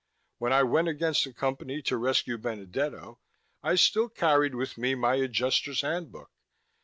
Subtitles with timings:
[0.39, 3.19] When I went against the Company to rescue Benedetto,
[3.61, 6.31] I still carried with me my Adjusters' Handbook.